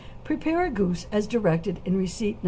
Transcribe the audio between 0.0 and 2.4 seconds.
= Prepare a goose as directed in receipt No.